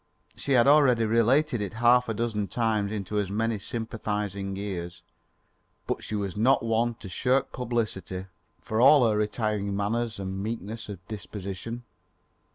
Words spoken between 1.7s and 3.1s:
a half dozen times